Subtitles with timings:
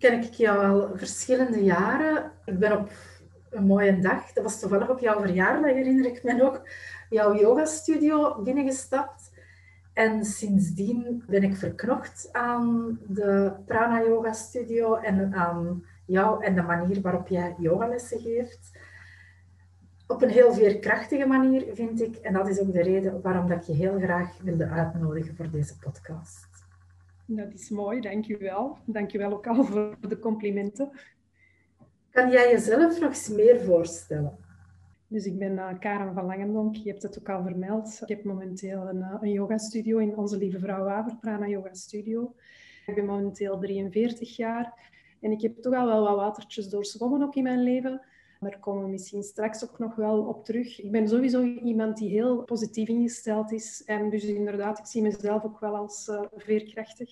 [0.00, 2.32] ken ik jou al verschillende jaren.
[2.44, 2.90] Ik ben op
[3.50, 6.62] een mooie dag, dat was toevallig op jouw verjaardag, herinner ik me nog,
[7.10, 9.30] jouw yogastudio binnengestapt.
[9.92, 16.62] En sindsdien ben ik verknocht aan de Prana Yoga Studio en aan jou en de
[16.62, 18.78] manier waarop jij yogalessen geeft.
[20.06, 22.16] Op een heel veerkrachtige manier, vind ik.
[22.16, 25.50] En dat is ook de reden waarom dat ik je heel graag wilde uitnodigen voor
[25.50, 26.49] deze podcast.
[27.32, 28.78] Dat is mooi, dankjewel.
[28.84, 30.90] Dankjewel ook al voor de complimenten.
[32.10, 34.36] Kan jij jezelf nog eens meer voorstellen?
[35.06, 37.98] Dus ik ben uh, Karen van Langendonk, je hebt het ook al vermeld.
[38.02, 42.34] Ik heb momenteel een, uh, een yogastudio in Onze Lieve Vrouw Waver, Prana Yoga Studio.
[42.86, 44.74] Ik ben momenteel 43 jaar
[45.20, 48.00] en ik heb toch al wel wat watertjes doorzwommen ook in mijn leven.
[48.40, 50.80] Daar komen we misschien straks ook nog wel op terug.
[50.80, 53.82] Ik ben sowieso iemand die heel positief ingesteld is.
[53.84, 57.10] En dus inderdaad, ik zie mezelf ook wel als uh, veerkrachtig.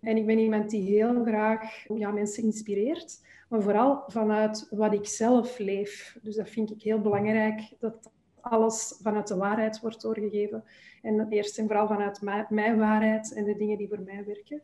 [0.00, 3.20] En ik ben iemand die heel graag ja, mensen inspireert.
[3.48, 6.18] Maar vooral vanuit wat ik zelf leef.
[6.22, 7.74] Dus dat vind ik heel belangrijk.
[7.78, 10.64] Dat alles vanuit de waarheid wordt doorgegeven.
[11.02, 14.62] En eerst en vooral vanuit mijn waarheid en de dingen die voor mij werken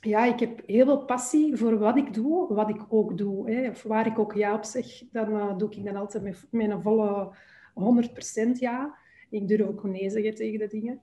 [0.00, 3.50] ja, ik heb heel veel passie voor wat ik doe, wat ik ook doe.
[3.50, 3.68] Hè.
[3.68, 6.70] Of waar ik ook ja op zeg, dan uh, doe ik dan altijd met, met
[6.70, 7.34] een volle
[8.48, 8.98] 100% ja.
[9.30, 11.00] Ik durf ook nee zeggen tegen de dingen.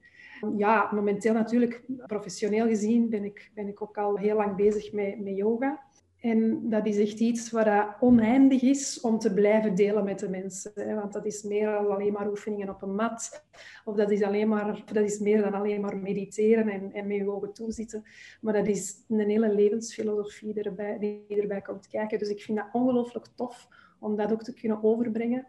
[0.57, 5.19] Ja, momenteel natuurlijk, professioneel gezien, ben ik, ben ik ook al heel lang bezig met,
[5.19, 5.83] met yoga.
[6.27, 10.71] En dat is echt iets wat oneindig is om te blijven delen met de mensen.
[10.75, 10.95] Hè?
[10.95, 13.45] Want dat is meer dan alleen maar oefeningen op een mat.
[13.85, 17.17] Of dat is, alleen maar, dat is meer dan alleen maar mediteren en, en met
[17.17, 18.03] je ogen toezitten.
[18.41, 22.19] Maar dat is een hele levensfilosofie die erbij, die erbij komt kijken.
[22.19, 23.67] Dus ik vind dat ongelooflijk tof
[23.99, 25.47] om dat ook te kunnen overbrengen.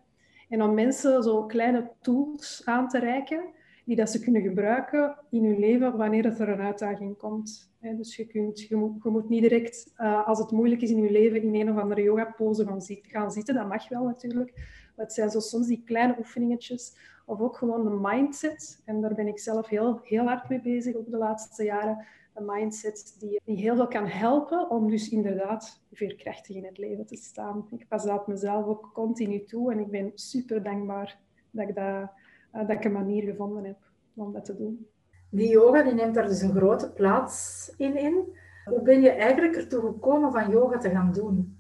[0.49, 3.57] En om mensen zo kleine tools aan te reiken
[3.89, 7.73] die dat ze kunnen gebruiken in hun leven wanneer er een uitdaging komt.
[7.81, 11.43] Dus je, kunt, je, moet, niet direct, uh, als het moeilijk is in je leven,
[11.43, 13.55] in een of andere yoga-pose gaan, zitten.
[13.55, 14.53] Dat mag wel natuurlijk.
[14.97, 16.97] Maar het zijn zo soms die kleine oefeningetjes.
[17.27, 18.83] Of ook gewoon de mindset.
[18.85, 22.07] En daar ben ik zelf heel, heel hard mee bezig, ook de laatste jaren.
[22.35, 27.07] Een mindset die, die heel veel kan helpen om dus inderdaad veerkrachtig in het leven
[27.07, 27.67] te staan.
[27.71, 29.73] Ik pas dat mezelf ook continu toe.
[29.73, 31.19] En ik ben super dankbaar
[31.51, 32.09] dat ik dat eh,
[32.53, 33.79] dat ik een manier gevonden heb
[34.15, 34.87] om dat te doen.
[35.31, 37.97] Die yoga die neemt daar dus een grote plaats in.
[37.97, 38.37] in.
[38.65, 41.57] Hoe ben je eigenlijk ertoe gekomen van yoga te gaan doen?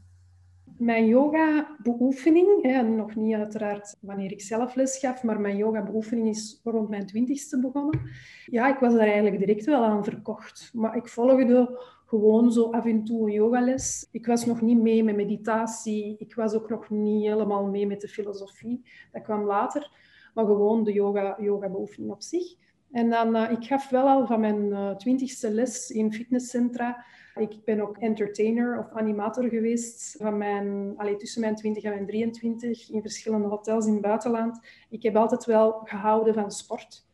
[0.78, 2.62] Mijn yoga-beoefening,
[2.96, 7.60] nog niet uiteraard wanneer ik zelf les gaf, maar mijn yoga-beoefening is rond mijn twintigste
[7.60, 8.00] begonnen.
[8.44, 10.70] Ja, ik was daar eigenlijk direct wel aan verkocht.
[10.74, 14.08] Maar ik volgde gewoon zo af en toe een yogales.
[14.10, 16.16] Ik was nog niet mee met meditatie.
[16.18, 18.82] Ik was ook nog niet helemaal mee met de filosofie.
[19.12, 19.90] Dat kwam later
[20.34, 22.54] maar gewoon de yoga, yoga beoefening op zich.
[22.90, 27.04] En dan, uh, ik gaf wel al van mijn uh, twintigste les in fitnesscentra.
[27.36, 32.06] Ik ben ook entertainer of animator geweest van mijn, allee, tussen mijn 20 en mijn
[32.06, 34.60] 23 in verschillende hotels in het buitenland.
[34.90, 37.06] Ik heb altijd wel gehouden van sport.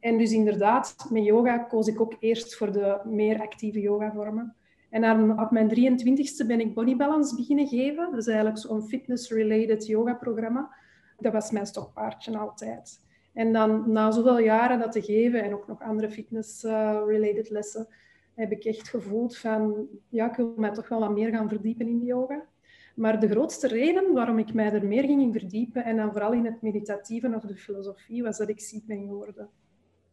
[0.00, 4.56] En dus inderdaad, met yoga koos ik ook eerst voor de meer actieve yogavormen.
[4.90, 8.10] En dan op mijn 23ste ben ik Body Balance beginnen geven.
[8.10, 10.70] Dat is eigenlijk zo'n fitness-related yoga-programma
[11.18, 13.00] dat was mijn stokpaardje altijd.
[13.32, 17.88] En dan na zoveel jaren dat te geven en ook nog andere fitness-related lessen,
[18.34, 21.88] heb ik echt gevoeld van, ja, ik wil mij toch wel wat meer gaan verdiepen
[21.88, 22.46] in de yoga.
[22.94, 26.32] Maar de grootste reden waarom ik mij er meer ging in verdiepen, en dan vooral
[26.32, 29.48] in het meditatieve of de filosofie, was dat ik ziek ben geworden.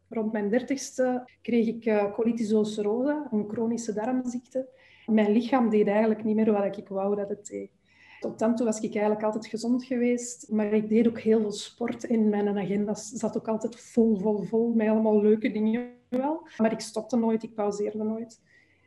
[0.10, 4.68] Rond mijn dertigste kreeg ik uh, colitis ulcerosa, een chronische darmziekte.
[5.06, 7.72] Mijn lichaam deed eigenlijk niet meer wat ik wou dat het deed.
[8.26, 11.52] Tot dan toe was ik eigenlijk altijd gezond geweest, maar ik deed ook heel veel
[11.52, 12.94] sport in mijn agenda.
[12.94, 16.48] zat ook altijd vol, vol, vol met allemaal leuke dingen wel.
[16.58, 18.42] Maar ik stopte nooit, ik pauzeerde nooit.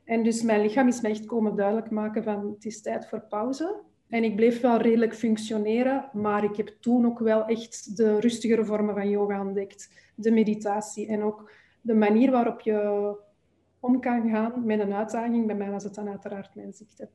[0.05, 3.21] En dus mijn lichaam is mij echt komen duidelijk maken van het is tijd voor
[3.21, 3.81] pauze.
[4.09, 8.65] En ik bleef wel redelijk functioneren, maar ik heb toen ook wel echt de rustigere
[8.65, 10.11] vormen van yoga ontdekt.
[10.15, 11.51] De meditatie en ook
[11.81, 13.17] de manier waarop je
[13.81, 15.47] om kan gaan met een uitdaging.
[15.47, 17.09] Bij mij was het dan uiteraard mijn ziekte.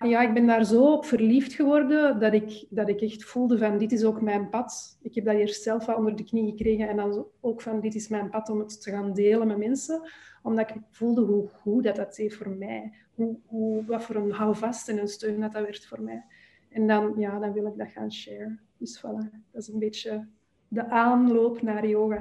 [0.00, 3.78] Ja, ik ben daar zo op verliefd geworden dat ik, dat ik echt voelde van
[3.78, 4.98] dit is ook mijn pad.
[5.02, 7.94] Ik heb dat eerst zelf wel onder de knie gekregen en dan ook van dit
[7.94, 10.10] is mijn pad om het te gaan delen met mensen.
[10.42, 12.92] Omdat ik voelde hoe goed dat dat voor mij.
[13.14, 16.24] Hoe, hoe, wat voor een houvast en een steun dat dat werd voor mij.
[16.68, 18.60] En dan, ja, dan wil ik dat gaan sharen.
[18.76, 20.26] Dus voilà, dat is een beetje
[20.68, 22.20] de aanloop naar yoga.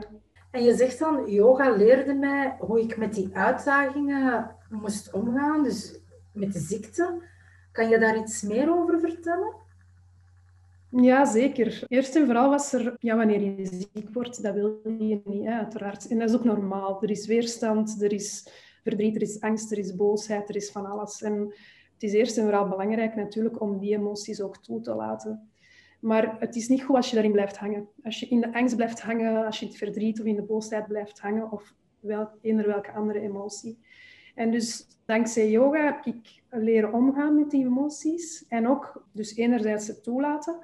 [0.51, 5.99] En je zegt dan, yoga leerde mij hoe ik met die uitdagingen moest omgaan, dus
[6.33, 7.35] met de ziekte.
[7.77, 9.55] Kan je daar iets meer over vertellen?
[10.89, 11.83] Ja, zeker.
[11.87, 16.07] Eerst en vooral was er, ja, wanneer je ziek wordt, dat wil je niet, uiteraard.
[16.07, 17.03] En dat is ook normaal.
[17.03, 18.47] Er is weerstand, er is
[18.83, 21.21] verdriet, er is angst, er is boosheid, er is van alles.
[21.21, 21.53] En
[21.93, 25.49] het is eerst en vooral belangrijk natuurlijk om die emoties ook toe te laten.
[25.99, 27.87] Maar het is niet goed als je daarin blijft hangen.
[28.03, 30.43] Als je in de angst blijft hangen, als je in het verdriet of in de
[30.43, 33.79] boosheid blijft hangen, of wel, eender welke andere emotie.
[34.37, 38.45] En dus dankzij yoga heb ik leren omgaan met die emoties.
[38.47, 40.57] En ook, dus enerzijds het toelaten.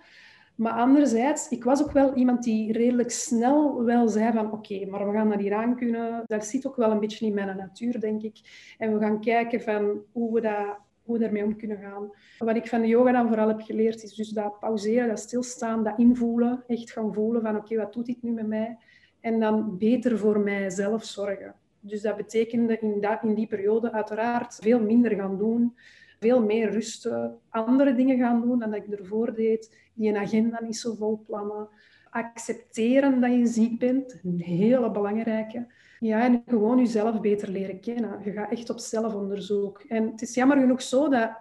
[0.56, 5.08] Maar anderzijds, ik was ook wel iemand die redelijk snel wel zei van oké, maar
[5.08, 6.24] we gaan dat hier aan kunnen.
[6.26, 8.38] Dat zit ook wel een beetje in mijn natuur, denk ik.
[8.78, 12.12] En we gaan kijken van hoe we, dat, hoe daarmee om kunnen gaan.
[12.38, 15.84] Wat ik van de yoga dan vooral heb geleerd, is dus dat pauzeren, dat stilstaan,
[15.84, 16.64] dat invoelen.
[16.68, 18.78] Echt gaan voelen van oké, wat doet dit nu met mij?
[19.20, 21.56] En dan beter voor mijzelf zorgen.
[21.86, 25.76] Dus dat betekende in, dat, in die periode uiteraard veel minder gaan doen,
[26.20, 30.62] veel meer rusten, andere dingen gaan doen dan dat ik ervoor deed, die een agenda
[30.62, 31.68] niet zo vol plannen,
[32.10, 35.68] accepteren dat je ziek bent, een hele belangrijke.
[36.00, 38.22] Ja, en gewoon jezelf beter leren kennen.
[38.24, 39.84] Je gaat echt op zelfonderzoek.
[39.88, 41.32] En het is jammer genoeg zo dat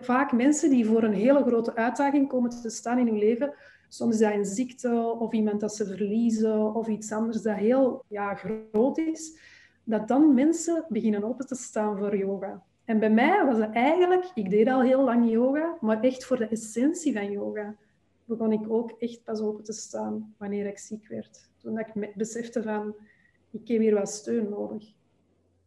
[0.00, 3.54] vaak mensen die voor een hele grote uitdaging komen te staan in hun leven,
[3.88, 8.04] soms is dat een ziekte of iemand dat ze verliezen of iets anders dat heel
[8.08, 9.38] ja, groot is,
[9.88, 12.62] dat dan mensen beginnen open te staan voor yoga.
[12.84, 16.36] En bij mij was het eigenlijk, ik deed al heel lang yoga, maar echt voor
[16.36, 17.76] de essentie van yoga
[18.24, 21.50] begon ik ook echt pas open te staan wanneer ik ziek werd.
[21.56, 22.94] Toen ik besefte van,
[23.50, 24.92] ik heb hier wel steun nodig.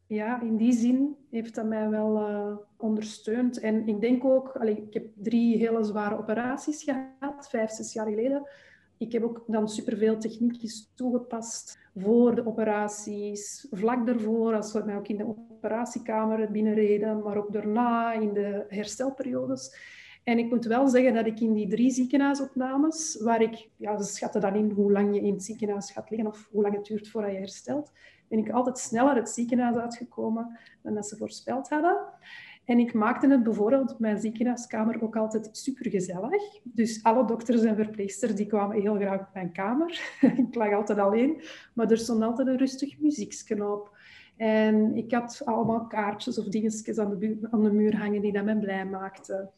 [0.08, 3.60] Ja, in die zin heeft dat mij wel uh, ondersteund.
[3.60, 8.48] En ik denk ook, ik heb drie hele zware operaties gehad, vijf, zes jaar geleden.
[9.02, 14.96] Ik heb ook dan superveel techniekjes toegepast voor de operaties, vlak daarvoor, als we mij
[14.96, 19.76] ook in de operatiekamer binnenreden, maar ook daarna in de herstelperiodes.
[20.24, 24.14] En ik moet wel zeggen dat ik in die drie ziekenhuisopnames, waar ik, ja, ze
[24.14, 26.86] schatten dan in hoe lang je in het ziekenhuis gaat liggen of hoe lang het
[26.86, 27.92] duurt voordat je herstelt,
[28.28, 31.98] ben ik altijd sneller het ziekenhuis uitgekomen dan dat ze voorspeld hadden.
[32.66, 36.44] En ik maakte het bijvoorbeeld op mijn ziekenhuiskamer ook altijd supergezellig.
[36.64, 40.18] Dus alle dokters en verpleegsters die kwamen heel graag op mijn kamer.
[40.48, 41.42] ik lag altijd alleen,
[41.74, 43.90] maar er stond altijd een rustig muziekje.
[44.38, 48.46] En ik had allemaal kaartjes of dingetjes aan de, aan de muur hangen die dat
[48.46, 49.50] mij blij maakten.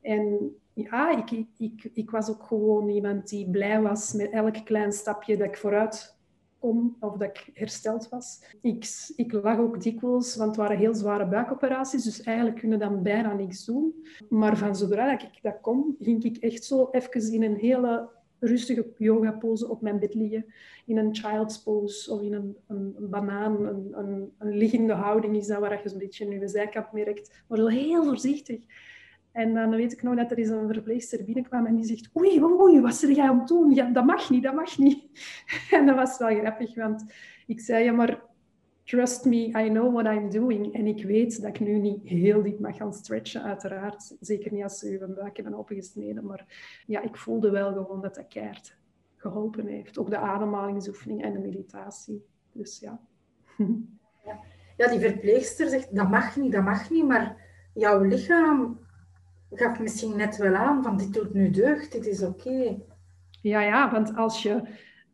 [0.00, 4.92] En ja, ik, ik, ik was ook gewoon iemand die blij was met elk klein
[4.92, 6.16] stapje dat ik vooruit
[7.00, 8.44] of dat ik hersteld was.
[8.60, 13.02] Ik, ik lag ook dikwijls, want het waren heel zware buikoperaties, dus eigenlijk kunnen dan
[13.02, 14.04] bijna niks doen.
[14.28, 18.08] Maar van zodra dat ik dat kon, ging ik echt zo even in een hele
[18.42, 20.44] rustige yoga pose op mijn bed liggen.
[20.86, 25.36] In een child's pose of in een, een, een banaan, een, een, een, liggende houding
[25.36, 27.42] is dat waar je zo'n beetje nu zijkant merkt.
[27.46, 28.60] Maar heel voorzichtig.
[29.32, 32.42] En dan weet ik nog dat er eens een verpleegster binnenkwam en die zegt oei,
[32.42, 33.74] oei, wat zit jij aan doen?
[33.74, 35.04] Ja, dat mag niet, dat mag niet.
[35.70, 37.04] En dat was wel grappig, want
[37.46, 38.22] ik zei, ja, maar
[38.84, 40.74] trust me, I know what I'm doing.
[40.74, 44.16] En ik weet dat ik nu niet heel diep mag gaan stretchen, uiteraard.
[44.20, 46.24] Zeker niet als ze uw buik hebben opengesneden.
[46.24, 46.46] Maar
[46.86, 48.76] ja, ik voelde wel gewoon dat dat keert
[49.16, 49.98] geholpen heeft.
[49.98, 52.24] Ook de ademhalingsoefening en de meditatie.
[52.52, 53.00] Dus ja.
[54.76, 57.06] Ja, die verpleegster zegt, dat mag niet, dat mag niet.
[57.06, 57.36] Maar
[57.74, 58.78] jouw lichaam
[59.54, 62.78] gaf misschien net wel aan van dit doet nu deugd, dit is oké.
[63.42, 64.62] Ja, ja, want als je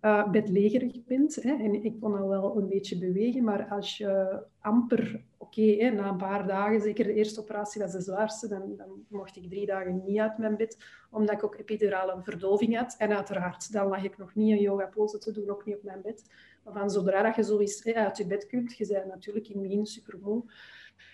[0.02, 4.42] uh, bedlegerig bent, hè, en ik kon al wel een beetje bewegen, maar als je
[4.60, 9.04] amper, oké, na een paar dagen, zeker de eerste operatie was de zwaarste, dan, dan,
[9.08, 10.78] mocht ik drie dagen niet uit mijn bed,
[11.10, 12.94] omdat ik ook epidurale verdoving had.
[12.98, 15.82] En uiteraard, dan lag ik nog niet een yoga pose te doen, ook niet op
[15.82, 16.30] mijn bed.
[16.64, 17.58] Maar van zodra dat je zo
[17.94, 20.42] uit je bed kunt, je bent natuurlijk in het begin super moe,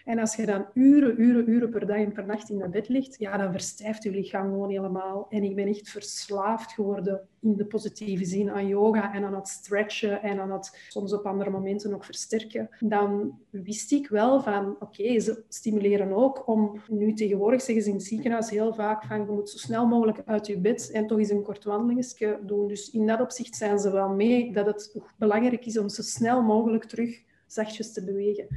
[0.04, 2.88] En als je dan uren, uren, uren per dag en per nacht in dat bed
[2.88, 5.26] ligt, ja, dan verstijft je lichaam gewoon helemaal.
[5.28, 9.48] En ik ben echt verslaafd geworden in de positieve zin aan yoga en aan het
[9.48, 12.68] stretchen en aan het soms op andere momenten nog versterken.
[12.80, 17.96] Dan wist ik wel van, oké, ze stimuleren ook om, nu tegenwoordig zeggen ze in
[17.96, 21.18] het ziekenhuis heel vaak van, je moet zo snel mogelijk uit je bed en toch
[21.18, 22.68] eens een kort wandelingetje doen.
[22.68, 26.42] Dus in dat opzicht zijn ze wel mee dat het belangrijk is om zo snel
[26.42, 28.48] mogelijk terug zachtjes te bewegen.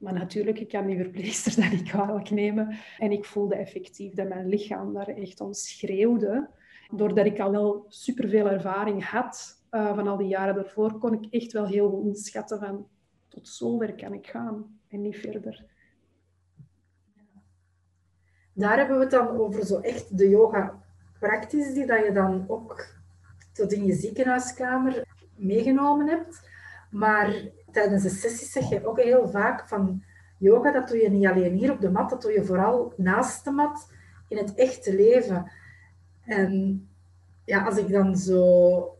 [0.00, 2.76] Maar natuurlijk, ik kan die verpleegster dat niet kwalijk nemen.
[2.98, 6.48] En ik voelde effectief dat mijn lichaam daar echt om schreeuwde.
[6.90, 11.26] Doordat ik al wel superveel ervaring had uh, van al die jaren daarvoor, kon ik
[11.30, 12.86] echt wel heel goed inschatten van
[13.28, 15.64] tot zover kan ik gaan en niet verder.
[18.52, 20.82] Daar hebben we het dan over zo echt de yoga
[21.18, 22.86] praktisch die dat je dan ook
[23.52, 25.04] tot in je ziekenhuiskamer
[25.36, 26.48] meegenomen hebt.
[26.90, 30.02] Maar tijdens de sessies zeg je ook heel vaak van
[30.38, 33.44] yoga, dat doe je niet alleen hier op de mat, dat doe je vooral naast
[33.44, 33.92] de mat
[34.28, 35.50] in het echte leven.
[36.24, 36.88] En
[37.44, 38.98] ja, als ik dan zo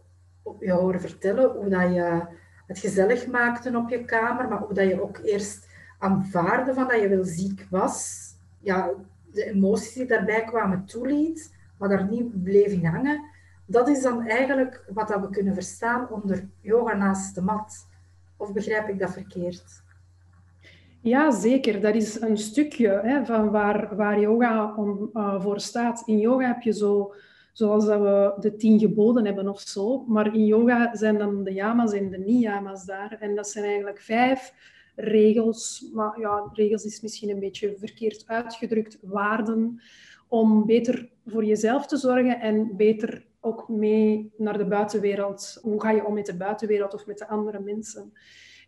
[0.59, 2.27] je hoor vertellen hoe dat je
[2.67, 7.01] het gezellig maakte op je kamer, maar hoe dat je ook eerst aanvaarde van dat
[7.01, 8.25] je wel ziek was,
[8.61, 8.91] ja,
[9.33, 13.25] de emoties die daarbij kwamen toeliet, maar daar niet bleef hangen,
[13.67, 17.89] dat is dan eigenlijk wat dat we kunnen verstaan onder yoga naast de mat.
[18.41, 19.83] Of begrijp ik dat verkeerd?
[21.03, 21.81] Ja, zeker.
[21.81, 26.03] Dat is een stukje hè, van waar, waar yoga om, uh, voor staat.
[26.07, 27.15] In yoga heb je zo,
[27.53, 30.05] zoals dat we de tien geboden hebben of zo.
[30.07, 33.17] Maar in yoga zijn dan de yamas en de niyamas daar.
[33.21, 34.53] En dat zijn eigenlijk vijf
[34.97, 35.91] regels.
[35.93, 38.99] Maar ja, regels is misschien een beetje verkeerd uitgedrukt.
[39.03, 39.81] Waarden
[40.29, 45.59] om beter voor jezelf te zorgen en beter ook mee naar de buitenwereld.
[45.63, 48.13] Hoe ga je om met de buitenwereld of met de andere mensen?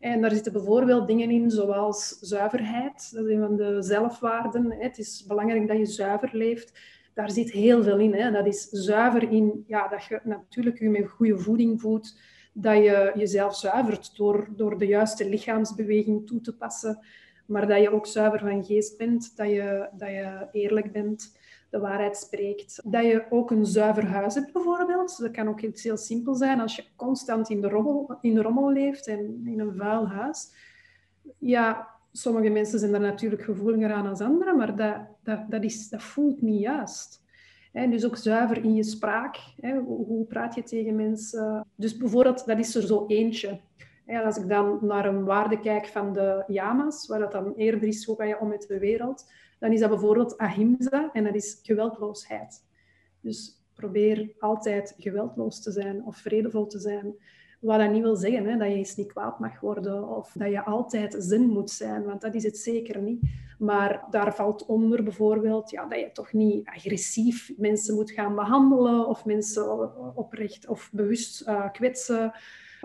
[0.00, 3.12] En daar zitten bijvoorbeeld dingen in zoals zuiverheid.
[3.14, 4.72] Dat is een van de zelfwaarden.
[4.72, 6.78] Het is belangrijk dat je zuiver leeft.
[7.14, 8.32] Daar zit heel veel in.
[8.32, 12.20] Dat is zuiver in ja, dat je natuurlijk je met goede voeding voedt.
[12.52, 16.98] Dat je jezelf zuivert door, door de juiste lichaamsbeweging toe te passen.
[17.46, 19.36] Maar dat je ook zuiver van geest bent.
[19.36, 21.38] Dat je, dat je eerlijk bent
[21.72, 22.80] de waarheid spreekt.
[22.84, 25.18] Dat je ook een zuiver huis hebt bijvoorbeeld.
[25.18, 28.72] Dat kan ook heel simpel zijn als je constant in de rommel, in de rommel
[28.72, 30.52] leeft en in een vuil huis.
[31.38, 35.88] Ja, sommige mensen zijn daar natuurlijk gevoeliger aan dan anderen, maar dat, dat, dat, is,
[35.88, 37.22] dat voelt niet juist.
[37.72, 39.36] En dus ook zuiver in je spraak.
[39.86, 41.66] Hoe praat je tegen mensen?
[41.74, 43.60] Dus bijvoorbeeld, dat is er zo eentje.
[44.20, 48.04] Als ik dan naar een waarde kijk van de yamas, waar dat dan eerder is,
[48.04, 51.58] hoe ga je om met de wereld, dan is dat bijvoorbeeld ahimsa en dat is
[51.62, 52.64] geweldloosheid.
[53.20, 57.14] Dus probeer altijd geweldloos te zijn of vredevol te zijn.
[57.60, 60.50] Wat dat niet wil zeggen hè, dat je eens niet kwaad mag worden of dat
[60.50, 63.20] je altijd zin moet zijn, want dat is het zeker niet.
[63.58, 69.06] Maar daar valt onder bijvoorbeeld ja, dat je toch niet agressief mensen moet gaan behandelen
[69.06, 72.32] of mensen oprecht of bewust uh, kwetsen.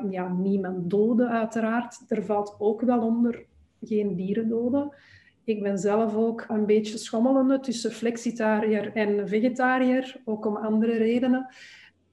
[0.09, 2.03] Ja, niemand doden uiteraard.
[2.07, 3.45] Er valt ook wel onder
[3.81, 4.93] geen dieren doden.
[5.43, 11.47] Ik ben zelf ook een beetje schommelende tussen flexitariër en vegetariër, ook om andere redenen.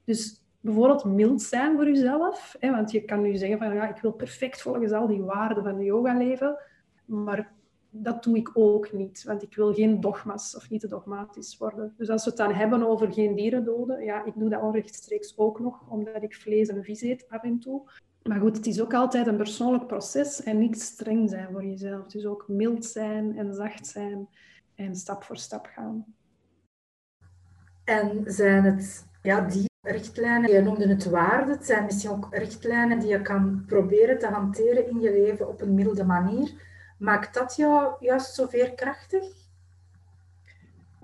[0.03, 2.55] Dus bijvoorbeeld mild zijn voor jezelf.
[2.59, 5.63] Hè, want je kan nu zeggen van ja, ik wil perfect volgens al die waarden
[5.63, 6.57] van yoga leven.
[7.05, 7.51] Maar
[8.03, 11.93] dat doe ik ook niet, want ik wil geen dogma's of niet te dogmatisch worden.
[11.97, 15.37] Dus als we het dan hebben over geen dieren doden, ja, ik doe dat onrechtstreeks
[15.37, 17.89] ook nog, omdat ik vlees en vis eet af en toe.
[18.23, 22.07] Maar goed, het is ook altijd een persoonlijk proces en niet streng zijn voor jezelf.
[22.07, 24.27] Dus ook mild zijn en zacht zijn
[24.75, 26.05] en stap voor stap gaan.
[27.83, 32.99] En zijn het ja, die richtlijnen, je noemde het waarden, het zijn misschien ook richtlijnen
[32.99, 36.73] die je kan proberen te hanteren in je leven op een milde manier.
[36.97, 39.23] Maakt dat jou juist zo veerkrachtig?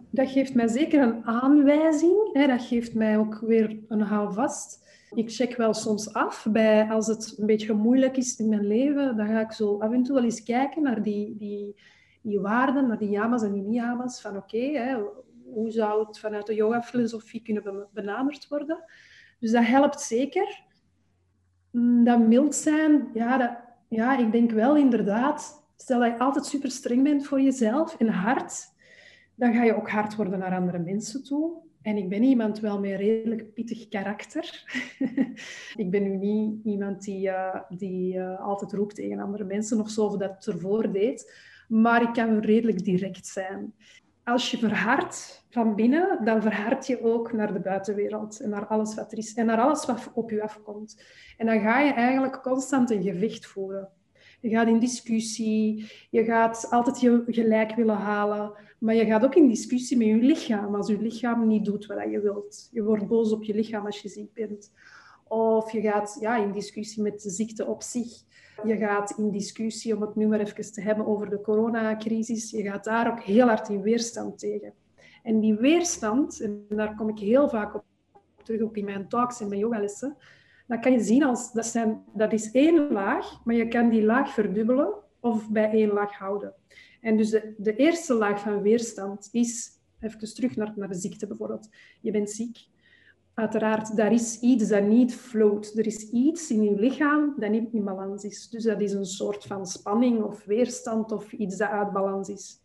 [0.09, 2.33] Dat geeft mij zeker een aanwijzing.
[2.33, 4.89] Dat geeft mij ook weer een houvast.
[5.13, 9.17] Ik check wel soms af bij als het een beetje moeilijk is in mijn leven.
[9.17, 11.75] Dan ga ik zo af en toe wel eens kijken naar die, die,
[12.21, 14.21] die waarden, naar die yamas en die niyamas.
[14.21, 14.97] Van oké,
[15.53, 18.83] hoe zou het vanuit de yoga-filosofie kunnen benaderd worden?
[19.39, 20.63] Dus dat helpt zeker.
[21.71, 23.51] Mm, dat mild zijn, ja, dat,
[23.87, 25.60] ja, ik denk wel inderdaad.
[25.81, 28.73] Stel dat je altijd super streng bent voor jezelf en hard,
[29.35, 31.51] dan ga je ook hard worden naar andere mensen toe.
[31.81, 34.63] En ik ben iemand wel met een redelijk pittig karakter.
[35.83, 39.89] ik ben nu niet iemand die, uh, die uh, altijd roept tegen andere mensen of
[39.89, 41.33] zo, of dat ervoor deed.
[41.67, 43.73] Maar ik kan redelijk direct zijn.
[44.23, 48.95] Als je verhardt van binnen, dan verhard je ook naar de buitenwereld en naar alles
[48.95, 51.03] wat er is en naar alles wat op je afkomt.
[51.37, 53.89] En dan ga je eigenlijk constant een gevecht voeren.
[54.41, 55.91] Je gaat in discussie.
[56.09, 58.53] Je gaat altijd je gelijk willen halen.
[58.79, 60.75] Maar je gaat ook in discussie met je lichaam.
[60.75, 62.69] Als je lichaam niet doet wat je wilt.
[62.71, 64.71] Je wordt boos op je lichaam als je ziek bent.
[65.27, 68.23] Of je gaat ja, in discussie met de ziekte op zich.
[68.63, 72.63] Je gaat in discussie, om het nu maar even te hebben over de coronacrisis, je
[72.63, 74.73] gaat daar ook heel hard in weerstand tegen.
[75.23, 77.83] En die weerstand, en daar kom ik heel vaak op
[78.43, 80.17] terug, ook in mijn talks en mijn yogalessen,
[80.67, 84.03] dat kan je zien als, dat, zijn, dat is één laag, maar je kan die
[84.03, 86.53] laag verdubbelen of bij één laag houden.
[87.01, 91.27] En dus de, de eerste laag van weerstand is, even terug naar, naar de ziekte
[91.27, 91.69] bijvoorbeeld.
[92.01, 92.69] Je bent ziek,
[93.33, 95.77] Uiteraard, daar is iets dat niet float.
[95.77, 98.49] Er is iets in je lichaam dat niet in balans is.
[98.49, 102.59] Dus dat is een soort van spanning of weerstand of iets dat uit balans is.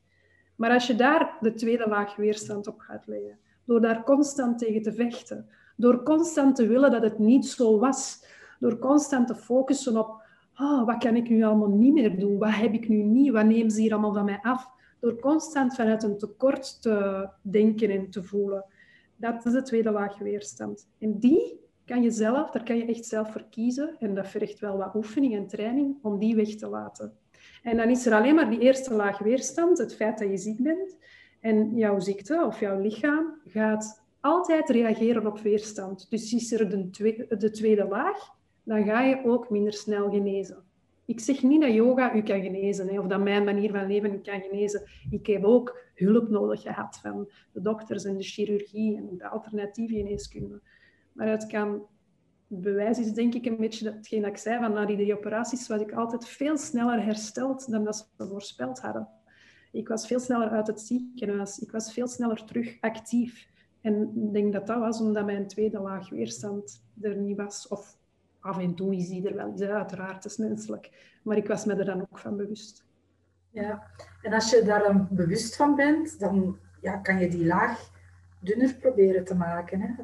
[0.57, 4.83] Maar als je daar de tweede laag weerstand op gaat leggen, door daar constant tegen
[4.83, 8.25] te vechten, door constant te willen dat het niet zo was,
[8.59, 10.25] door constant te focussen op
[10.59, 13.45] oh, wat kan ik nu allemaal niet meer doen, wat heb ik nu niet, wat
[13.45, 14.69] nemen ze hier allemaal van mij af,
[15.01, 18.65] door constant vanuit een tekort te denken en te voelen
[19.17, 20.89] dat is de tweede laag weerstand.
[20.99, 23.97] En die kan je zelf, daar kan je echt zelf voor kiezen.
[23.99, 27.13] En dat vergt wel wat oefening en training om die weg te laten.
[27.63, 30.63] En dan is er alleen maar die eerste laag weerstand, het feit dat je ziek
[30.63, 30.97] bent.
[31.41, 36.11] En jouw ziekte of jouw lichaam gaat altijd reageren op weerstand.
[36.11, 38.19] Dus is er de tweede, de tweede laag,
[38.63, 40.65] dan ga je ook minder snel genezen.
[41.05, 44.41] Ik zeg niet dat yoga u kan genezen of dat mijn manier van leven kan
[44.41, 44.83] genezen.
[45.11, 49.95] Ik heb ook hulp nodig gehad van de dokters en de chirurgie en de alternatieve
[49.95, 50.61] geneeskunde.
[51.13, 51.87] Maar het kan,
[52.47, 55.69] bewijs is denk ik een beetje hetgeen dat ik zei, van na die drie operaties
[55.69, 59.09] was ik altijd veel sneller hersteld dan dat ze voorspeld hadden.
[59.73, 61.59] Ik was veel sneller uit het ziekenhuis.
[61.59, 63.55] Ik was veel sneller terug actief.
[63.87, 67.69] En ik denk dat dat was omdat mijn tweede laag weerstand er niet was.
[67.69, 67.97] Of
[68.41, 71.19] af en toe is die er wel, ja, uiteraard, het is menselijk.
[71.23, 72.85] Maar ik was me er dan ook van bewust.
[73.51, 73.91] Ja,
[74.23, 77.91] en als je daar dan bewust van bent, dan ja, kan je die laag
[78.41, 79.81] dunner proberen te maken.
[79.81, 79.95] Hè?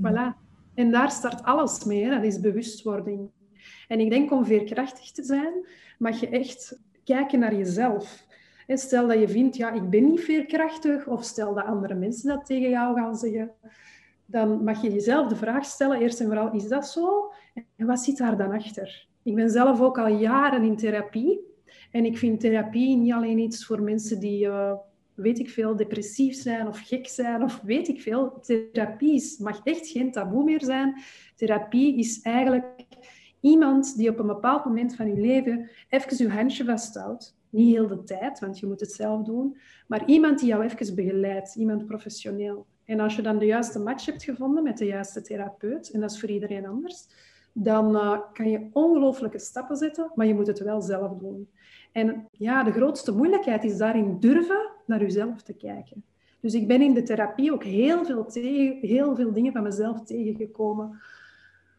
[0.00, 0.36] Voilà.
[0.74, 2.10] En daar start alles mee, hè?
[2.10, 3.30] dat is bewustwording.
[3.88, 5.66] En ik denk om veerkrachtig te zijn,
[5.98, 8.26] mag je echt kijken naar jezelf.
[8.68, 12.28] En stel dat je vindt, ja, ik ben niet veerkrachtig, of stel dat andere mensen
[12.28, 13.50] dat tegen jou gaan zeggen,
[14.26, 17.32] dan mag je jezelf de vraag stellen, eerst en vooral, is dat zo?
[17.76, 19.06] En wat zit daar dan achter?
[19.22, 21.40] Ik ben zelf ook al jaren in therapie.
[21.90, 24.72] En ik vind therapie niet alleen iets voor mensen die, uh,
[25.14, 28.40] weet ik veel, depressief zijn of gek zijn of weet ik veel.
[28.40, 31.00] Therapie mag echt geen taboe meer zijn.
[31.36, 32.86] Therapie is eigenlijk
[33.40, 37.37] iemand die op een bepaald moment van je leven even je handje vasthoudt.
[37.50, 39.56] Niet heel de tijd, want je moet het zelf doen.
[39.86, 42.66] Maar iemand die jou even begeleidt, iemand professioneel.
[42.84, 46.10] En als je dan de juiste match hebt gevonden met de juiste therapeut, en dat
[46.10, 47.06] is voor iedereen anders,
[47.52, 51.48] dan uh, kan je ongelooflijke stappen zetten, maar je moet het wel zelf doen.
[51.92, 56.04] En ja, de grootste moeilijkheid is daarin durven naar jezelf te kijken.
[56.40, 60.04] Dus ik ben in de therapie ook heel veel, tegen, heel veel dingen van mezelf
[60.04, 61.00] tegengekomen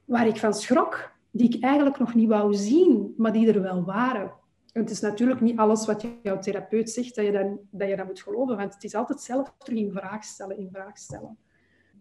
[0.06, 3.84] waar ik van schrok, die ik eigenlijk nog niet wou zien, maar die er wel
[3.84, 4.32] waren.
[4.74, 7.96] En het is natuurlijk niet alles wat jouw therapeut zegt dat je, dan, dat je
[7.96, 11.38] dat moet geloven, want het is altijd zelf terug in vraag stellen, in vraag stellen.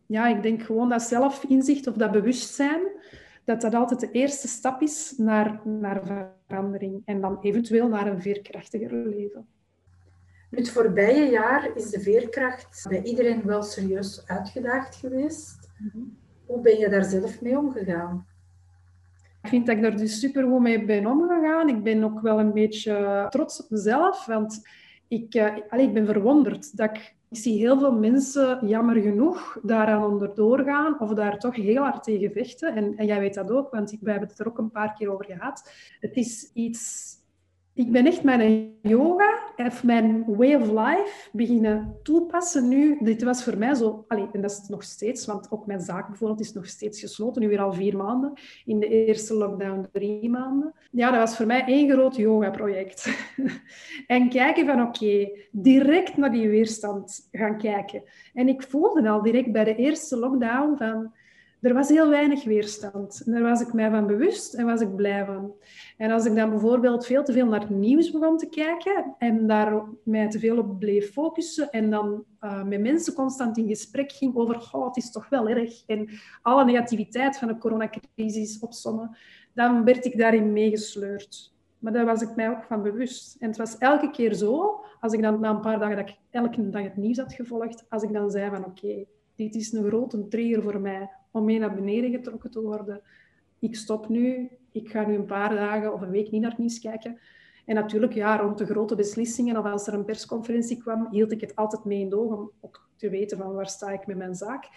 [0.06, 2.80] Ja, ik denk gewoon dat zelfinzicht of dat bewustzijn,
[3.44, 8.22] dat dat altijd de eerste stap is naar, naar verandering en dan eventueel naar een
[8.22, 9.46] veerkrachtiger leven.
[10.50, 15.70] Het voorbije jaar is de veerkracht bij iedereen wel serieus uitgedaagd geweest.
[15.78, 16.04] Mhm.
[16.46, 18.26] Hoe ben je daar zelf mee omgegaan?
[19.42, 21.68] Ik vind dat ik er dus super goed mee ben omgegaan.
[21.68, 24.62] Ik ben ook wel een beetje trots op mezelf, want
[25.08, 30.04] ik, uh, ik ben verwonderd dat ik ik zie heel veel mensen, jammer genoeg, daaraan
[30.04, 32.74] onderdoor gaan of daar toch heel hard tegen vechten.
[32.74, 35.12] En, en jij weet dat ook, want wij hebben het er ook een paar keer
[35.12, 35.72] over gehad.
[36.00, 37.12] Het is iets
[37.78, 42.98] ik ben echt mijn yoga of mijn way of life beginnen toepassen nu.
[43.00, 46.08] Dit was voor mij zo, allee, en dat is nog steeds, want ook mijn zaak
[46.08, 48.32] bijvoorbeeld is nog steeds gesloten, nu weer al vier maanden.
[48.64, 50.74] In de eerste lockdown drie maanden.
[50.90, 53.08] Ja, dat was voor mij één groot yoga-project.
[54.06, 58.02] en kijken van oké, direct naar die weerstand gaan kijken.
[58.34, 61.12] En ik voelde al direct bij de eerste lockdown van
[61.60, 63.22] er was heel weinig weerstand.
[63.26, 65.52] En daar was ik mij van bewust en was ik blij van.
[65.96, 69.46] En als ik dan bijvoorbeeld veel te veel naar het nieuws begon te kijken en
[69.46, 74.12] daar mij te veel op bleef focussen en dan uh, met mensen constant in gesprek
[74.12, 76.08] ging over oh, het is toch wel erg en
[76.42, 79.16] alle negativiteit van de coronacrisis opzommen,
[79.54, 81.56] dan werd ik daarin meegesleurd.
[81.78, 83.36] Maar daar was ik mij ook van bewust.
[83.38, 86.16] En het was elke keer zo, als ik dan na een paar dagen dat ik
[86.30, 89.84] elke dag het nieuws had gevolgd, als ik dan zei van oké, dit is een
[89.84, 93.00] grote trigger voor mij om mee naar beneden getrokken te worden.
[93.58, 96.58] Ik stop nu, ik ga nu een paar dagen of een week niet naar het
[96.58, 97.18] nieuws kijken.
[97.68, 101.40] En natuurlijk, ja, rond de grote beslissingen of als er een persconferentie kwam, hield ik
[101.40, 104.16] het altijd mee in de oog om ook te weten van waar sta ik met
[104.16, 104.68] mijn zaak.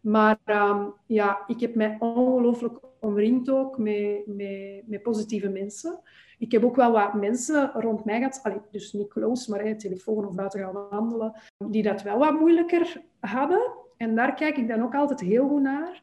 [0.00, 6.00] Maar ehm, ja, ik heb mij ongelooflijk omringd ook met, met, met, positieve mensen.
[6.38, 10.26] Ik heb ook wel wat mensen rond mij gehad, allee, dus niet close, maar telefoon
[10.26, 11.32] of buiten gaan wandelen,
[11.68, 13.72] die dat wel wat moeilijker hadden.
[13.96, 16.02] En daar kijk ik dan ook altijd heel goed naar.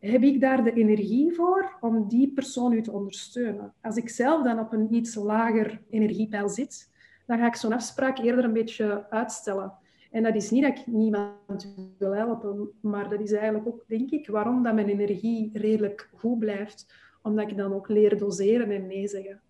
[0.00, 3.72] Heb ik daar de energie voor om die persoon u te ondersteunen?
[3.82, 6.90] Als ik zelf dan op een iets lager energiepeil zit,
[7.26, 9.72] dan ga ik zo'n afspraak eerder een beetje uitstellen.
[10.10, 14.10] En dat is niet dat ik niemand wil helpen, maar dat is eigenlijk ook, denk
[14.10, 16.94] ik, waarom dat mijn energie redelijk goed blijft.
[17.22, 19.40] Omdat ik dan ook leer doseren en nee zeggen.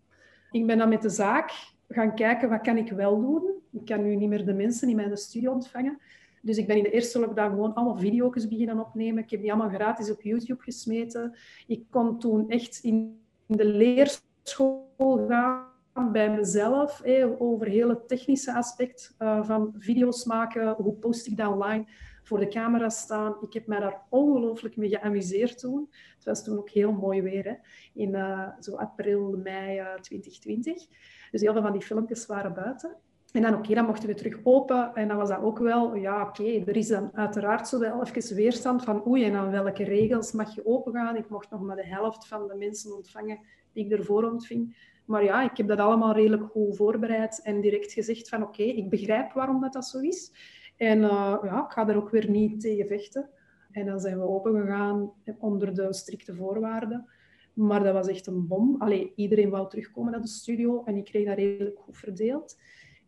[0.51, 1.53] Ik ben dan met de zaak
[1.89, 3.51] gaan kijken, wat kan ik wel doen?
[3.73, 5.99] Ik kan nu niet meer de mensen in mijn studio ontvangen.
[6.43, 9.23] Dus ik ben in de eerste lockdown gewoon allemaal video's beginnen opnemen.
[9.23, 11.37] Ik heb die allemaal gratis op YouTube gesmeten.
[11.67, 15.67] Ik kon toen echt in de leerschool gaan
[16.13, 17.03] bij mezelf
[17.39, 20.75] over heel het technische aspect uh, van video's maken.
[20.75, 21.87] Hoe post ik dat online?
[22.23, 23.37] Voor de camera staan.
[23.41, 25.89] Ik heb mij daar ongelooflijk mee geamuseerd toen.
[26.15, 27.55] Het was toen ook heel mooi weer, hè?
[27.95, 30.87] in uh, zo april, mei uh, eh, 2020.
[31.31, 32.97] Dus heel veel van die filmpjes waren buiten.
[33.33, 34.95] En dan, oké, dan mochten we terug open.
[34.95, 38.37] En dan was dat ook wel, ja, oké, er is dan uiteraard zo wel even
[38.37, 41.17] weerstand van, oei, en aan welke regels mag je opengaan?
[41.17, 43.39] Ik mocht nog maar de helft van de mensen ontvangen
[43.73, 44.77] die ik ervoor ontving.
[45.05, 48.91] Maar ja, ik heb dat allemaal redelijk goed voorbereid en direct gezegd van, oké, ik
[48.91, 50.33] begrijp waarom dat, dat zo is.
[50.77, 53.29] En uh, ja, ik ga er ook weer niet tegen vechten.
[53.71, 57.09] En dan zijn we opengegaan onder de strikte voorwaarden.
[57.53, 58.77] Maar dat was echt een bom.
[58.79, 62.57] Allee, iedereen wou terugkomen naar de studio en ik kreeg dat redelijk goed verdeeld.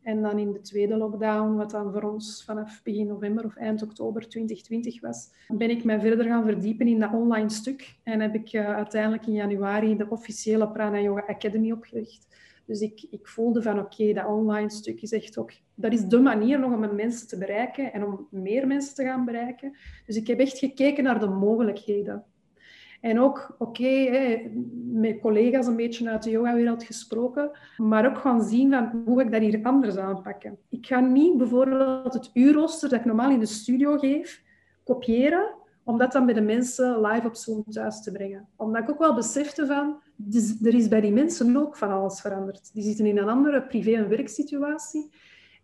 [0.03, 3.83] En dan in de tweede lockdown, wat dan voor ons vanaf begin november of eind
[3.83, 7.95] oktober 2020 was, ben ik mij verder gaan verdiepen in dat online stuk.
[8.03, 12.27] En heb ik uh, uiteindelijk in januari de officiële Prana Yoga Academy opgericht.
[12.67, 15.53] Dus ik, ik voelde van oké, dat online stuk is echt ook...
[15.75, 19.25] Dat is de manier nog om mensen te bereiken en om meer mensen te gaan
[19.25, 19.77] bereiken.
[20.07, 22.25] Dus ik heb echt gekeken naar de mogelijkheden.
[23.01, 24.11] En ook, oké,
[24.93, 29.33] met collega's een beetje uit de yoga-wereld gesproken, maar ook gaan zien van hoe ik
[29.33, 30.59] dat hier anders aanpakken.
[30.69, 34.43] Ik ga niet bijvoorbeeld het uurrooster dat ik normaal in de studio geef,
[34.85, 38.49] kopiëren, om dat dan bij de mensen live op Zoom thuis te brengen.
[38.57, 40.01] Omdat ik ook wel besefte van,
[40.63, 42.71] er is bij die mensen ook van alles veranderd.
[42.73, 45.11] Die zitten in een andere privé- en werksituatie.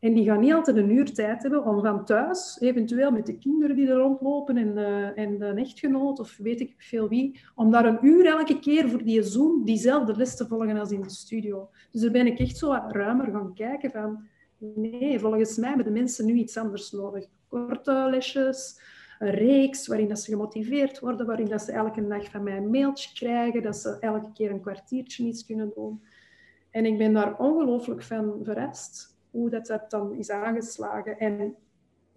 [0.01, 3.39] En die gaan niet altijd een uur tijd hebben om van thuis, eventueel met de
[3.39, 7.85] kinderen die er rondlopen en de, en echtgenoot of weet ik veel wie, om daar
[7.85, 11.71] een uur elke keer voor die Zoom diezelfde les te volgen als in de studio.
[11.91, 14.29] Dus daar ben ik echt zo wat ruimer gaan kijken van,
[14.59, 17.27] nee, volgens mij hebben de mensen nu iets anders nodig.
[17.49, 18.81] Korte lesjes,
[19.19, 22.71] een reeks waarin dat ze gemotiveerd worden, waarin dat ze elke dag van mij een
[22.71, 26.03] mailtje krijgen, dat ze elke keer een kwartiertje iets kunnen doen.
[26.71, 31.19] En ik ben daar ongelooflijk van verrast hoe dat, dat dan is aangeslagen.
[31.19, 31.55] En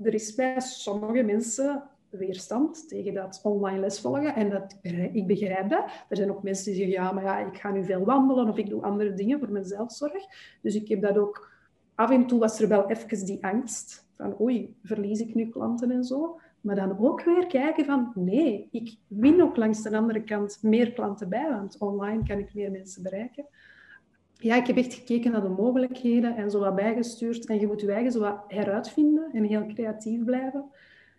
[0.02, 4.36] er is bij sommige mensen weerstand tegen dat online lesvolgen.
[4.36, 4.78] En dat,
[5.12, 5.84] ik begrijp dat.
[6.10, 8.58] Er zijn ook mensen die zeggen, ja, maar ja, ik ga nu veel wandelen of
[8.58, 10.26] ik doe andere dingen voor mijn zelfzorg.
[10.62, 11.58] Dus ik heb dat ook...
[11.96, 15.92] Af en toe was er wel even die angst van, oei, verlies ik nu klanten
[15.92, 16.40] en zo.
[16.62, 20.94] Maar dan ook weer kijken van, nee, ik win ook langs de andere kant meer
[20.94, 23.46] klanten bij, want online kan ik meer mensen bereiken
[24.42, 27.46] ja, ik heb echt gekeken naar de mogelijkheden en zo wat bijgestuurd.
[27.46, 30.66] En je moet je eigen zo wat heruitvinden en heel creatief blijven.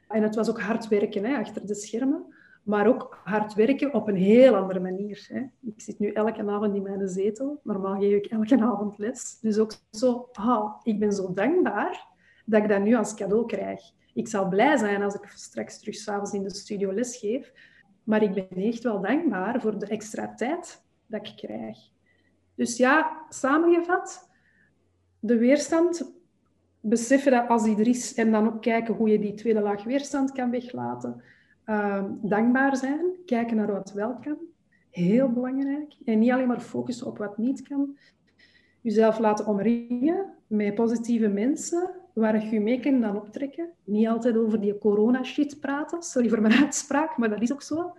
[0.09, 2.25] En het was ook hard werken hè, achter de schermen,
[2.63, 5.27] maar ook hard werken op een heel andere manier.
[5.29, 5.41] Hè.
[5.61, 7.61] Ik zit nu elke avond in mijn zetel.
[7.63, 9.39] Normaal geef ik elke avond les.
[9.41, 12.07] Dus ook zo, ah, ik ben zo dankbaar
[12.45, 13.81] dat ik dat nu als cadeau krijg.
[14.15, 17.53] Ik zal blij zijn als ik straks terug s'avonds in de studio les geef.
[18.05, 21.79] Maar ik ben echt wel dankbaar voor de extra tijd dat ik krijg.
[22.61, 24.29] Dus ja, samengevat,
[25.21, 26.13] de weerstand,
[26.81, 29.85] beseffen dat als die er is en dan ook kijken hoe je die tweede laag
[29.85, 31.23] weerstand kan weglaten.
[31.67, 34.37] Uh, dankbaar zijn, kijken naar wat wel kan.
[34.91, 35.95] Heel belangrijk.
[36.05, 37.97] En niet alleen maar focussen op wat niet kan.
[38.81, 43.69] Jezelf laten omringen met positieve mensen waar je mee kan dan optrekken.
[43.85, 46.03] Niet altijd over die corona-shit praten.
[46.03, 47.93] Sorry voor mijn uitspraak, maar dat is ook zo.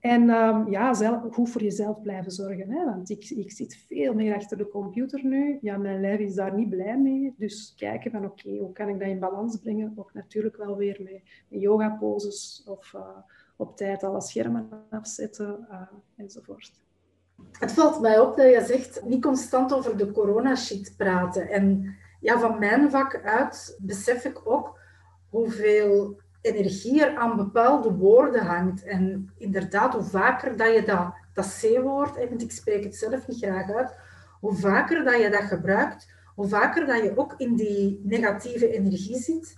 [0.00, 2.70] En um, ja, zelf, goed voor jezelf blijven zorgen.
[2.70, 2.84] Hè?
[2.84, 5.58] Want ik, ik zit veel meer achter de computer nu.
[5.60, 7.34] Ja, mijn lijf is daar niet blij mee.
[7.36, 9.92] Dus kijken van oké, hoe kan ik dat in balans brengen?
[9.96, 13.00] Ook natuurlijk wel weer met, met yoga-poses of uh,
[13.56, 15.82] op tijd alle schermen afzetten uh,
[16.16, 16.72] enzovoort.
[17.52, 21.48] Het valt mij op dat je zegt niet constant over de corona-shit praten.
[21.48, 24.78] En ja, van mijn vak uit besef ik ook
[25.28, 28.84] hoeveel energie er aan bepaalde woorden hangt.
[28.84, 33.38] En inderdaad, hoe vaker dat je dat, dat C-woord, want ik spreek het zelf niet
[33.38, 33.94] graag uit,
[34.40, 39.18] hoe vaker dat je dat gebruikt, hoe vaker dat je ook in die negatieve energie
[39.18, 39.56] zit.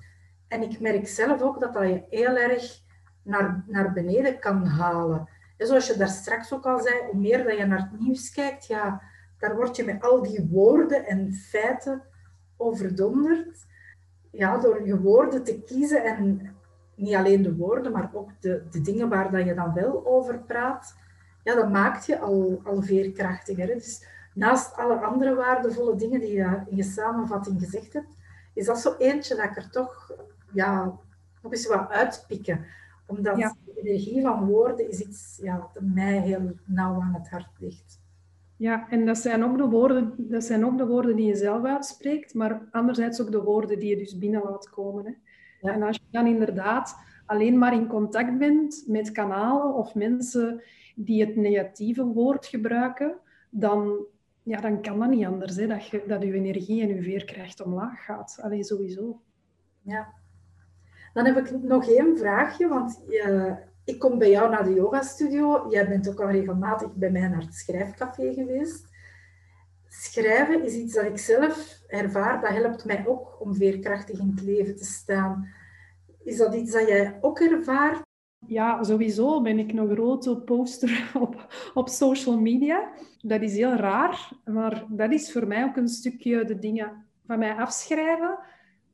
[0.48, 2.80] En ik merk zelf ook dat dat je heel erg
[3.22, 5.28] naar, naar beneden kan halen.
[5.56, 8.30] En zoals je daar straks ook al zei, hoe meer dat je naar het nieuws
[8.30, 9.02] kijkt, ja,
[9.38, 12.02] daar word je met al die woorden en feiten
[12.56, 13.66] overdonderd.
[14.30, 16.54] Ja, door je woorden te kiezen en
[17.00, 20.38] niet alleen de woorden, maar ook de, de dingen waar dat je dan wel over
[20.38, 20.96] praat,
[21.42, 23.66] ja, dat maakt je al, al veerkrachtiger.
[23.66, 28.16] Dus naast alle andere waardevolle dingen die je in je samenvatting gezegd hebt,
[28.54, 30.12] is dat zo eentje dat ik er toch
[30.52, 30.98] ja,
[31.42, 32.64] nog eens wat uitpikken.
[33.06, 37.50] Omdat de energie van woorden is iets ja, dat mij heel nauw aan het hart
[37.58, 38.00] ligt.
[38.56, 41.64] Ja, en dat zijn, ook de woorden, dat zijn ook de woorden die je zelf
[41.64, 45.04] uitspreekt, maar anderzijds ook de woorden die je dus binnen laat komen.
[45.04, 45.12] Hè.
[45.60, 45.72] Ja.
[45.72, 46.96] En als je dan inderdaad
[47.26, 50.62] alleen maar in contact bent met kanalen of mensen
[50.94, 53.16] die het negatieve woord gebruiken,
[53.50, 54.06] dan,
[54.42, 55.56] ja, dan kan dat niet anders.
[55.56, 58.38] Hè, dat, je, dat je energie en je veerkracht omlaag gaat.
[58.42, 59.20] Alleen sowieso.
[59.82, 60.08] Ja.
[61.12, 63.52] Dan heb ik nog één vraagje, want uh,
[63.84, 65.66] ik kom bij jou naar de yogastudio.
[65.70, 68.89] Jij bent ook al regelmatig bij mij naar het schrijfcafé geweest.
[69.92, 72.40] Schrijven is iets dat ik zelf ervaar.
[72.40, 75.48] Dat helpt mij ook om veerkrachtig in het leven te staan.
[76.24, 78.03] Is dat iets dat jij ook ervaart?
[78.46, 82.90] Ja, sowieso ben ik een grote poster op, op social media.
[83.20, 87.38] Dat is heel raar, maar dat is voor mij ook een stukje de dingen van
[87.38, 88.38] mij afschrijven.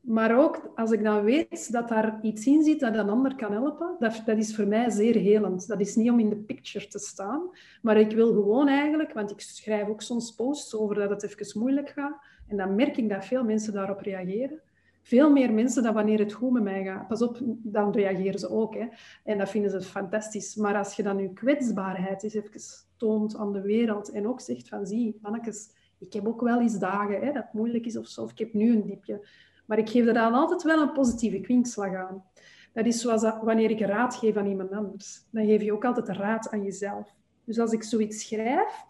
[0.06, 3.52] Maar ook als ik dan weet dat daar iets in zit dat een ander kan
[3.52, 5.66] helpen, dat, dat is voor mij zeer helend.
[5.66, 7.50] Dat is niet om in de picture te staan,
[7.82, 11.60] maar ik wil gewoon eigenlijk, want ik schrijf ook soms posts over dat het even
[11.60, 12.18] moeilijk gaat.
[12.48, 14.60] En dan merk ik dat veel mensen daarop reageren
[15.06, 17.08] veel meer mensen dan wanneer het goed met mij gaat.
[17.08, 18.74] Pas op, dan reageren ze ook.
[18.74, 18.86] Hè.
[19.24, 20.54] En dat vinden ze fantastisch.
[20.54, 22.60] Maar als je dan je kwetsbaarheid eens even
[22.96, 26.78] toont aan de wereld en ook zegt van, zie, mannetjes, ik heb ook wel eens
[26.78, 29.26] dagen hè, dat het moeilijk is of zo, of ik heb nu een diepje.
[29.66, 32.24] Maar ik geef er dan altijd wel een positieve kwinkslag aan.
[32.72, 35.26] Dat is zoals wanneer ik raad geef aan iemand anders.
[35.30, 37.14] Dan geef je ook altijd raad aan jezelf.
[37.44, 38.84] Dus als ik zoiets schrijf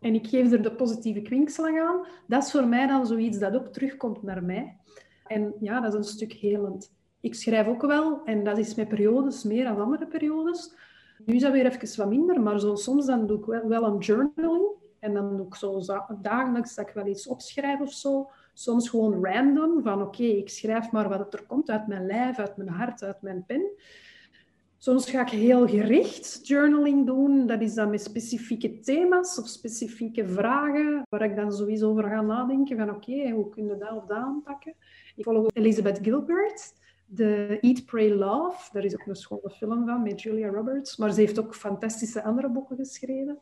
[0.00, 3.54] en ik geef er de positieve kwinkslag aan, dat is voor mij dan zoiets dat
[3.54, 4.76] ook terugkomt naar mij.
[5.26, 6.92] En ja, dat is een stuk helend.
[7.20, 10.74] Ik schrijf ook wel, en dat is met periodes meer dan andere periodes.
[11.24, 13.84] Nu is dat weer even wat minder, maar zo, soms dan doe ik wel, wel
[13.84, 14.66] een journaling.
[14.98, 15.80] En dan doe ik zo
[16.22, 18.30] dagelijks dat ik wel iets opschrijf of zo.
[18.58, 22.56] Soms gewoon random, van oké, ik schrijf maar wat er komt uit mijn lijf, uit
[22.56, 23.70] mijn hart, uit mijn pen.
[24.78, 27.46] Soms ga ik heel gericht journaling doen.
[27.46, 32.20] Dat is dan met specifieke thema's of specifieke vragen, waar ik dan sowieso over ga
[32.20, 34.74] nadenken van oké, hoe kun je dat of dat aanpakken.
[35.16, 36.72] Ik volg Elizabeth Gilbert,
[37.06, 38.72] de Eat, Pray, Love.
[38.72, 40.96] Daar is ook een schone film van met Julia Roberts.
[40.96, 43.38] Maar ze heeft ook fantastische andere boeken geschreven.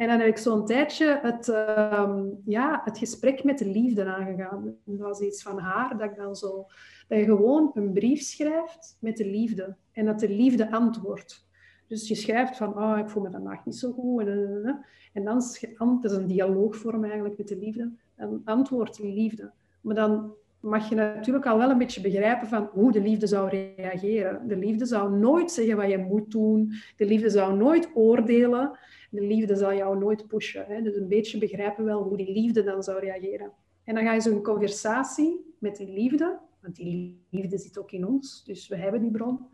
[0.00, 4.76] En dan heb ik zo'n tijdje het, ehm, ja, het gesprek met de liefde aangegaan.
[4.84, 6.66] Dat was iets van haar, dat, ik dan zo,
[7.08, 9.76] dat je gewoon een brief schrijft met de liefde.
[9.92, 11.48] En dat de liefde antwoordt.
[11.86, 14.26] Dus je schrijft van, oh, ik voel me vandaag niet zo goed.
[14.26, 17.92] En, en dan, het is een dialoogvorm eigenlijk met de liefde.
[18.14, 19.52] En antwoordt de liefde.
[19.80, 23.48] Maar dan mag je natuurlijk al wel een beetje begrijpen van hoe de liefde zou
[23.48, 24.48] reageren.
[24.48, 26.72] De liefde zou nooit zeggen wat je moet doen.
[26.96, 28.78] De liefde zou nooit oordelen.
[29.10, 30.64] De liefde zal jou nooit pushen.
[30.68, 30.82] Hè?
[30.82, 33.52] Dus een beetje begrijpen wel hoe die liefde dan zou reageren.
[33.84, 38.06] En dan ga je zo'n conversatie met die liefde, want die liefde zit ook in
[38.06, 39.46] ons, dus we hebben die bron.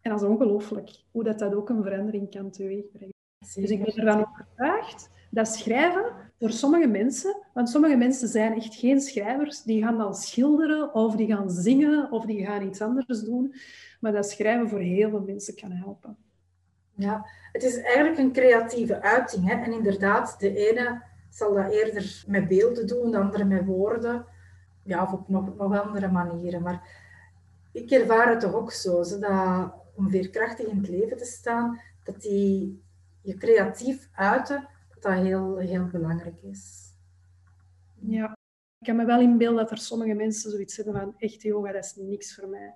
[0.00, 3.14] En dat is ongelooflijk, hoe dat, dat ook een verandering kan teweegbrengen.
[3.38, 8.74] Dus ik ben ervan overtuigd dat schrijven voor sommige mensen, want sommige mensen zijn echt
[8.74, 13.20] geen schrijvers, die gaan dan schilderen of die gaan zingen of die gaan iets anders
[13.20, 13.54] doen,
[14.00, 16.16] maar dat schrijven voor heel veel mensen kan helpen.
[16.94, 19.48] Ja, het is eigenlijk een creatieve uiting.
[19.48, 19.54] Hè?
[19.54, 24.26] En inderdaad, de ene zal dat eerder met beelden doen, de andere met woorden,
[24.84, 26.62] ja, of op nog, nog andere manieren.
[26.62, 26.88] Maar
[27.72, 32.20] ik ervaar het toch ook zo, dat om veerkrachtig in het leven te staan, dat
[32.20, 32.82] die
[33.22, 34.68] je creatief uiten,
[35.02, 36.92] dat heel, heel belangrijk is.
[38.00, 38.36] Ja,
[38.78, 41.84] ik kan me wel inbeelden dat er sommige mensen zoiets hebben van echt yoga, dat
[41.84, 42.74] is niks voor mij.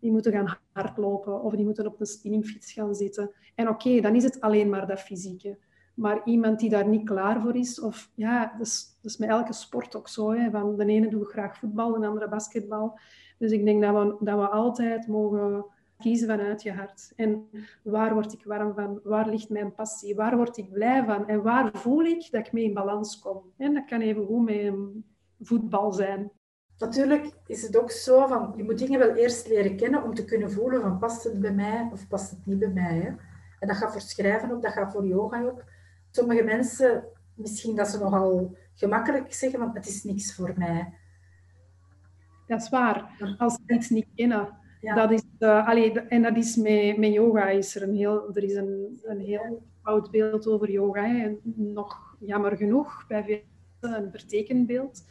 [0.00, 3.30] Die moeten gaan hardlopen of die moeten op een spinningfiets gaan zitten.
[3.54, 5.58] En oké, dan is het alleen maar dat fysieke.
[5.94, 9.96] Maar iemand die daar niet klaar voor is, of ja, dat is met elke sport
[9.96, 10.32] ook zo.
[10.32, 12.98] Hè, van de ene doet graag voetbal, de andere basketbal.
[13.38, 15.64] Dus ik denk dat we, dat we altijd mogen
[16.04, 17.12] kiezen vanuit je hart.
[17.16, 17.48] En
[17.82, 19.00] waar word ik warm van?
[19.04, 20.14] Waar ligt mijn passie?
[20.14, 21.28] Waar word ik blij van?
[21.28, 23.42] En waar voel ik dat ik mee in balans kom?
[23.56, 24.74] En dat kan even goed met
[25.40, 26.30] voetbal zijn.
[26.78, 30.24] Natuurlijk is het ook zo van, je moet dingen wel eerst leren kennen om te
[30.24, 32.98] kunnen voelen van past het bij mij of past het niet bij mij.
[32.98, 33.08] Hè?
[33.58, 35.64] En dat gaat voor schrijven ook, dat gaat voor yoga ook.
[36.10, 40.92] Sommige mensen, misschien dat ze nogal gemakkelijk zeggen, want het is niks voor mij.
[42.46, 43.10] Dat is waar.
[43.38, 44.62] Als ze iets niet kennen.
[44.94, 48.54] Dat is, uh, en dat is met, met yoga is er een heel, er is
[48.54, 51.06] een, een heel oud beeld over yoga.
[51.06, 51.24] Hè.
[51.24, 53.40] En nog jammer genoeg bij veel
[53.80, 55.04] een vertekend beeld.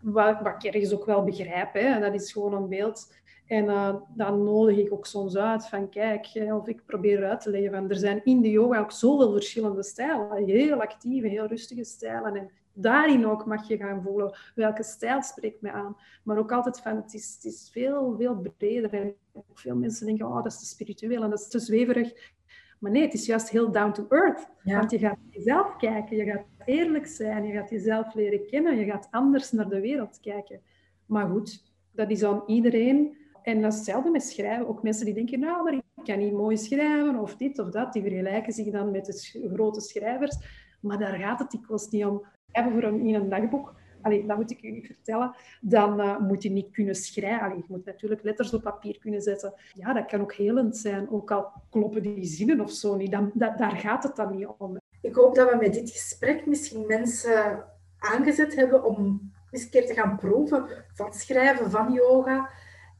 [0.00, 1.72] Wat, wat ik ergens ook wel begrijp.
[1.72, 2.00] Hè.
[2.00, 3.08] Dat is gewoon een beeld
[3.46, 7.50] en uh, dan nodig ik ook soms uit van kijk, of ik probeer uit te
[7.50, 10.44] leggen er zijn in de yoga ook zoveel verschillende stijlen.
[10.44, 12.36] Heel actieve, heel rustige stijlen.
[12.36, 15.96] En daarin ook mag je gaan voelen welke stijl spreekt mij aan.
[16.22, 18.94] Maar ook altijd van het is, het is veel, veel breder.
[18.94, 19.14] En
[19.54, 22.34] veel mensen denken, oh dat is te spiritueel en dat is te zweverig.
[22.78, 24.48] Maar nee, het is juist heel down to earth.
[24.62, 28.84] Want je gaat jezelf kijken, je gaat eerlijk zijn, je gaat jezelf leren kennen, je
[28.84, 30.60] gaat anders naar de wereld kijken.
[31.06, 34.68] Maar goed, dat is aan iedereen en dat is hetzelfde met schrijven.
[34.68, 37.92] Ook mensen die denken, nou, maar ik kan niet mooi schrijven of dit of dat.
[37.92, 40.36] Die vergelijken zich dan met de grote schrijvers.
[40.80, 42.24] Maar daar gaat het dikwijls niet om.
[42.64, 46.42] Voor een, in een dagboek, allee, dat moet ik u niet vertellen, dan uh, moet
[46.42, 47.56] je niet kunnen schrijven.
[47.56, 49.54] Je moet natuurlijk letters op papier kunnen zetten.
[49.74, 53.10] Ja, dat kan ook helend zijn, ook al kloppen die zinnen of zo niet.
[53.10, 54.78] Dan, daar gaat het dan niet om.
[55.00, 57.64] Ik hoop dat we met dit gesprek misschien mensen
[57.98, 62.50] aangezet hebben om eens een keer te gaan proeven van schrijven, van yoga.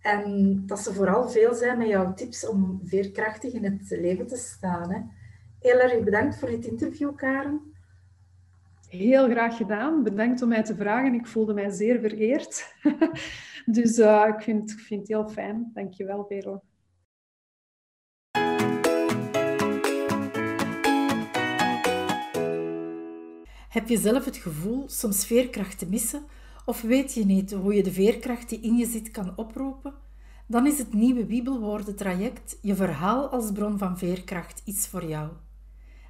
[0.00, 4.36] En dat ze vooral veel zijn met jouw tips om veerkrachtig in het leven te
[4.36, 4.92] staan.
[4.92, 5.00] Hè.
[5.60, 7.74] Heel erg bedankt voor dit interview, Karen.
[8.88, 10.02] Heel graag gedaan.
[10.02, 11.14] Bedankt om mij te vragen.
[11.14, 12.74] Ik voelde mij zeer vereerd.
[13.76, 15.70] dus uh, ik, vind, het heel fijn.
[15.74, 16.62] Dankjewel, Perel.
[23.68, 26.22] Heb je zelf het gevoel soms veerkracht te missen
[26.64, 29.94] of weet je niet hoe je de veerkracht die in je zit kan oproepen?
[30.46, 35.28] Dan is het nieuwe Bibelwoorden-traject Je verhaal als bron van veerkracht iets voor jou.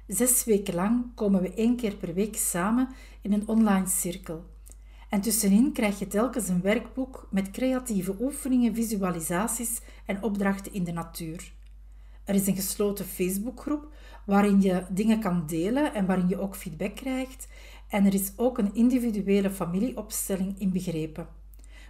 [0.07, 2.89] Zes weken lang komen we één keer per week samen
[3.21, 4.45] in een online cirkel.
[5.09, 10.91] En tussenin krijg je telkens een werkboek met creatieve oefeningen, visualisaties en opdrachten in de
[10.91, 11.51] natuur.
[12.23, 13.87] Er is een gesloten Facebookgroep
[14.25, 17.47] waarin je dingen kan delen en waarin je ook feedback krijgt
[17.89, 21.27] en er is ook een individuele familieopstelling inbegrepen.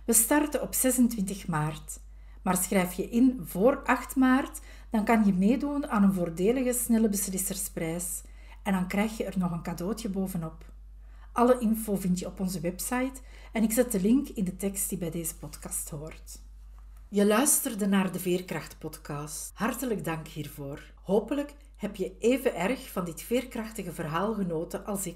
[0.05, 1.99] We starten op 26 maart.
[2.47, 7.09] Maar schrijf je in voor 8 maart, dan kan je meedoen aan een voordelige snelle
[7.09, 8.21] beslissersprijs.
[8.63, 10.65] En dan krijg je er nog een cadeautje bovenop.
[11.33, 14.89] Alle info vind je op onze website en ik zet de link in de tekst
[14.89, 16.41] die bij deze podcast hoort.
[17.09, 19.51] Je luisterde naar de Veerkracht-podcast.
[19.53, 20.93] Hartelijk dank hiervoor.
[21.03, 25.15] Hopelijk heb je even erg van dit veerkrachtige verhaal genoten als ik.